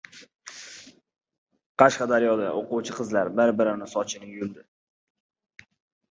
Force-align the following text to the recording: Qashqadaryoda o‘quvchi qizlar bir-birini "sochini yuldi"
Qashqadaryoda 1.83 2.47
o‘quvchi 2.61 2.95
qizlar 2.99 3.29
bir-birini 3.41 3.89
"sochini 3.91 4.31
yuldi" 4.39 4.65